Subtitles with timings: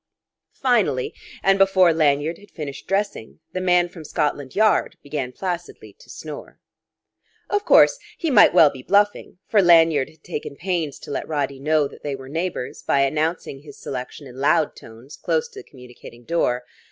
[0.57, 1.13] Finally,
[1.43, 6.59] and before Lanyard had finished dressing, the man from Scotland Yard began placidly to snore.
[7.51, 11.59] Of course, he might well be bluffing; for Lanyard had taken pains to let Roddy
[11.59, 15.69] know that they were neighbours, by announcing his selection in loud tones close to the
[15.69, 16.63] communicating door.